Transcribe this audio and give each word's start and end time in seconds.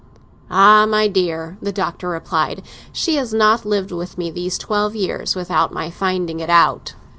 "Ah, 0.49 0.87
my 0.87 1.07
dear," 1.07 1.59
the 1.61 1.71
Doctor 1.71 2.09
replied, 2.09 2.63
"she 2.91 3.17
has 3.17 3.35
not 3.35 3.65
lived 3.67 3.91
with 3.91 4.17
me 4.17 4.31
these 4.31 4.57
twelve 4.57 4.95
years 4.95 5.35
without 5.35 5.71
my 5.71 5.91
finding 5.91 6.39
it 6.39 6.49
out!" 6.49 6.95